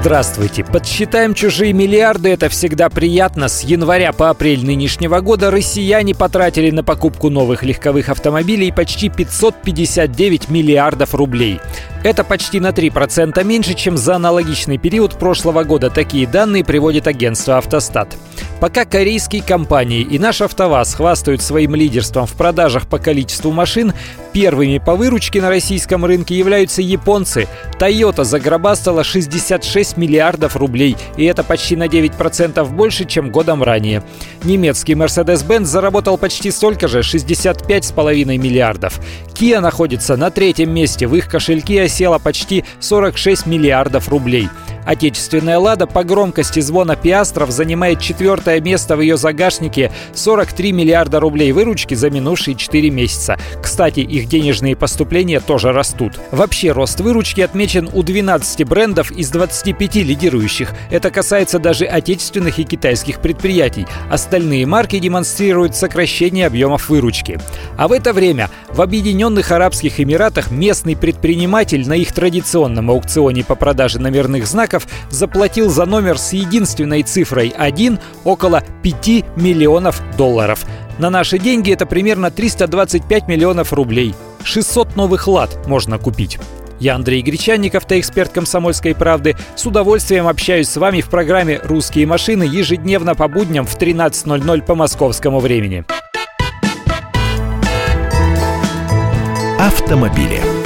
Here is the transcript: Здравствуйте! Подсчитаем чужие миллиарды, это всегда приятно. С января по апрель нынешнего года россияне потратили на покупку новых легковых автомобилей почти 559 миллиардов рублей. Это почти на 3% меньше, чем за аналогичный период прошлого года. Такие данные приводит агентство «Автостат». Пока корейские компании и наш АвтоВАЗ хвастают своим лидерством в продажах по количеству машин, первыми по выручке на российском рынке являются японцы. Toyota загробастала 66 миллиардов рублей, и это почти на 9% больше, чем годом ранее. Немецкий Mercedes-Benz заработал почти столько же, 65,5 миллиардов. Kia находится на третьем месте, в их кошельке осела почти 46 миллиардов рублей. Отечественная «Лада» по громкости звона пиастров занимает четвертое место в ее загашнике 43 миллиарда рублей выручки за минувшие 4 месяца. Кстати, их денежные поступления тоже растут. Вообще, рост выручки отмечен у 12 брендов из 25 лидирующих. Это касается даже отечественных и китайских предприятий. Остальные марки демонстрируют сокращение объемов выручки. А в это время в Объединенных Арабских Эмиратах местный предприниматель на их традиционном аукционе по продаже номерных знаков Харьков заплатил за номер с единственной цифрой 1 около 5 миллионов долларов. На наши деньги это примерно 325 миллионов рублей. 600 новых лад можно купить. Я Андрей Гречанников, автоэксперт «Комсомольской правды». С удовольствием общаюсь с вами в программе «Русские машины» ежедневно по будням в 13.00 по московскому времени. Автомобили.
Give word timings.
Здравствуйте! 0.00 0.62
Подсчитаем 0.62 1.34
чужие 1.34 1.72
миллиарды, 1.72 2.28
это 2.28 2.48
всегда 2.48 2.88
приятно. 2.88 3.48
С 3.48 3.62
января 3.64 4.12
по 4.12 4.30
апрель 4.30 4.64
нынешнего 4.64 5.18
года 5.20 5.50
россияне 5.50 6.14
потратили 6.14 6.70
на 6.70 6.84
покупку 6.84 7.30
новых 7.30 7.64
легковых 7.64 8.08
автомобилей 8.08 8.70
почти 8.70 9.08
559 9.08 10.50
миллиардов 10.50 11.16
рублей. 11.16 11.60
Это 12.04 12.22
почти 12.22 12.60
на 12.60 12.68
3% 12.68 13.42
меньше, 13.42 13.74
чем 13.74 13.96
за 13.96 14.14
аналогичный 14.14 14.78
период 14.78 15.18
прошлого 15.18 15.64
года. 15.64 15.90
Такие 15.90 16.28
данные 16.28 16.64
приводит 16.64 17.08
агентство 17.08 17.58
«Автостат». 17.58 18.16
Пока 18.60 18.84
корейские 18.84 19.42
компании 19.42 20.02
и 20.02 20.18
наш 20.18 20.40
АвтоВАЗ 20.40 20.94
хвастают 20.94 21.42
своим 21.42 21.74
лидерством 21.74 22.26
в 22.26 22.34
продажах 22.34 22.86
по 22.86 22.98
количеству 22.98 23.50
машин, 23.50 23.92
первыми 24.38 24.78
по 24.78 24.94
выручке 24.94 25.42
на 25.42 25.48
российском 25.48 26.04
рынке 26.04 26.38
являются 26.38 26.80
японцы. 26.80 27.48
Toyota 27.80 28.22
загробастала 28.22 29.02
66 29.02 29.96
миллиардов 29.96 30.54
рублей, 30.54 30.96
и 31.16 31.24
это 31.24 31.42
почти 31.42 31.74
на 31.74 31.88
9% 31.88 32.64
больше, 32.68 33.04
чем 33.04 33.32
годом 33.32 33.64
ранее. 33.64 34.04
Немецкий 34.44 34.92
Mercedes-Benz 34.92 35.64
заработал 35.64 36.18
почти 36.18 36.52
столько 36.52 36.86
же, 36.86 37.00
65,5 37.00 38.38
миллиардов. 38.38 39.00
Kia 39.34 39.58
находится 39.58 40.16
на 40.16 40.30
третьем 40.30 40.72
месте, 40.72 41.08
в 41.08 41.16
их 41.16 41.28
кошельке 41.28 41.82
осела 41.82 42.20
почти 42.20 42.64
46 42.78 43.44
миллиардов 43.46 44.08
рублей. 44.08 44.48
Отечественная 44.88 45.58
«Лада» 45.58 45.86
по 45.86 46.02
громкости 46.02 46.60
звона 46.60 46.96
пиастров 46.96 47.50
занимает 47.50 48.00
четвертое 48.00 48.58
место 48.58 48.96
в 48.96 49.02
ее 49.02 49.18
загашнике 49.18 49.92
43 50.14 50.72
миллиарда 50.72 51.20
рублей 51.20 51.52
выручки 51.52 51.92
за 51.92 52.08
минувшие 52.08 52.54
4 52.54 52.88
месяца. 52.88 53.36
Кстати, 53.62 54.00
их 54.00 54.28
денежные 54.28 54.76
поступления 54.76 55.40
тоже 55.40 55.72
растут. 55.72 56.18
Вообще, 56.30 56.72
рост 56.72 57.00
выручки 57.00 57.42
отмечен 57.42 57.90
у 57.92 58.02
12 58.02 58.66
брендов 58.66 59.10
из 59.10 59.28
25 59.28 59.96
лидирующих. 59.96 60.72
Это 60.90 61.10
касается 61.10 61.58
даже 61.58 61.84
отечественных 61.84 62.58
и 62.58 62.64
китайских 62.64 63.20
предприятий. 63.20 63.86
Остальные 64.10 64.64
марки 64.64 64.98
демонстрируют 64.98 65.76
сокращение 65.76 66.46
объемов 66.46 66.88
выручки. 66.88 67.38
А 67.76 67.88
в 67.88 67.92
это 67.92 68.14
время 68.14 68.48
в 68.70 68.80
Объединенных 68.80 69.52
Арабских 69.52 70.00
Эмиратах 70.00 70.50
местный 70.50 70.96
предприниматель 70.96 71.86
на 71.86 71.92
их 71.92 72.14
традиционном 72.14 72.90
аукционе 72.90 73.44
по 73.44 73.54
продаже 73.54 73.98
номерных 73.98 74.46
знаков 74.46 74.77
Харьков 74.78 74.88
заплатил 75.10 75.68
за 75.68 75.86
номер 75.86 76.18
с 76.18 76.32
единственной 76.32 77.02
цифрой 77.02 77.52
1 77.56 77.98
около 78.24 78.62
5 78.82 79.36
миллионов 79.36 80.02
долларов. 80.16 80.64
На 80.98 81.10
наши 81.10 81.38
деньги 81.38 81.72
это 81.72 81.86
примерно 81.86 82.30
325 82.30 83.28
миллионов 83.28 83.72
рублей. 83.72 84.14
600 84.44 84.96
новых 84.96 85.28
лад 85.28 85.66
можно 85.66 85.98
купить. 85.98 86.38
Я 86.80 86.94
Андрей 86.94 87.22
Гречанников, 87.22 87.82
автоэксперт 87.82 88.32
«Комсомольской 88.32 88.94
правды». 88.94 89.36
С 89.56 89.66
удовольствием 89.66 90.28
общаюсь 90.28 90.68
с 90.68 90.76
вами 90.76 91.00
в 91.00 91.08
программе 91.08 91.60
«Русские 91.64 92.06
машины» 92.06 92.44
ежедневно 92.44 93.16
по 93.16 93.26
будням 93.26 93.66
в 93.66 93.76
13.00 93.76 94.62
по 94.62 94.76
московскому 94.76 95.40
времени. 95.40 95.84
Автомобили. 99.58 100.57